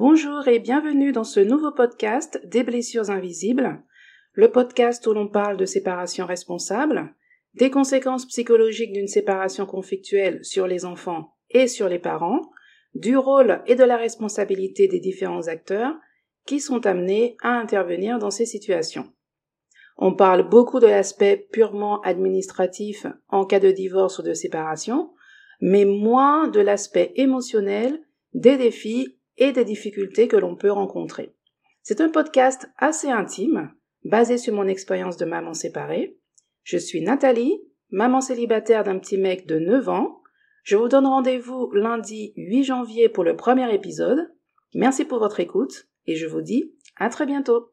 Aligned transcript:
Bonjour 0.00 0.48
et 0.48 0.60
bienvenue 0.60 1.12
dans 1.12 1.24
ce 1.24 1.40
nouveau 1.40 1.72
podcast 1.72 2.40
des 2.46 2.62
blessures 2.62 3.10
invisibles, 3.10 3.82
le 4.32 4.50
podcast 4.50 5.06
où 5.06 5.12
l'on 5.12 5.28
parle 5.28 5.58
de 5.58 5.66
séparation 5.66 6.24
responsable, 6.24 7.14
des 7.52 7.68
conséquences 7.68 8.24
psychologiques 8.24 8.94
d'une 8.94 9.08
séparation 9.08 9.66
conflictuelle 9.66 10.42
sur 10.42 10.66
les 10.66 10.86
enfants 10.86 11.34
et 11.50 11.66
sur 11.66 11.86
les 11.86 11.98
parents, 11.98 12.40
du 12.94 13.14
rôle 13.18 13.62
et 13.66 13.74
de 13.74 13.84
la 13.84 13.98
responsabilité 13.98 14.88
des 14.88 15.00
différents 15.00 15.48
acteurs 15.48 15.94
qui 16.46 16.60
sont 16.60 16.86
amenés 16.86 17.36
à 17.42 17.50
intervenir 17.50 18.18
dans 18.18 18.30
ces 18.30 18.46
situations. 18.46 19.12
On 19.98 20.14
parle 20.14 20.48
beaucoup 20.48 20.80
de 20.80 20.86
l'aspect 20.86 21.46
purement 21.52 22.00
administratif 22.00 23.04
en 23.28 23.44
cas 23.44 23.60
de 23.60 23.70
divorce 23.70 24.18
ou 24.18 24.22
de 24.22 24.32
séparation, 24.32 25.12
mais 25.60 25.84
moins 25.84 26.48
de 26.48 26.60
l'aspect 26.60 27.12
émotionnel, 27.16 28.00
des 28.32 28.56
défis 28.56 29.19
et 29.40 29.50
des 29.50 29.64
difficultés 29.64 30.28
que 30.28 30.36
l'on 30.36 30.54
peut 30.54 30.70
rencontrer. 30.70 31.34
C'est 31.82 32.00
un 32.00 32.10
podcast 32.10 32.68
assez 32.76 33.08
intime, 33.08 33.72
basé 34.04 34.38
sur 34.38 34.54
mon 34.54 34.68
expérience 34.68 35.16
de 35.16 35.24
maman 35.24 35.54
séparée. 35.54 36.18
Je 36.62 36.76
suis 36.76 37.00
Nathalie, 37.00 37.60
maman 37.90 38.20
célibataire 38.20 38.84
d'un 38.84 38.98
petit 38.98 39.18
mec 39.18 39.46
de 39.46 39.58
9 39.58 39.88
ans. 39.88 40.22
Je 40.62 40.76
vous 40.76 40.88
donne 40.88 41.06
rendez-vous 41.06 41.72
lundi 41.72 42.34
8 42.36 42.64
janvier 42.64 43.08
pour 43.08 43.24
le 43.24 43.34
premier 43.34 43.74
épisode. 43.74 44.30
Merci 44.74 45.04
pour 45.04 45.18
votre 45.18 45.40
écoute 45.40 45.88
et 46.06 46.14
je 46.14 46.26
vous 46.26 46.42
dis 46.42 46.74
à 46.96 47.08
très 47.08 47.26
bientôt. 47.26 47.72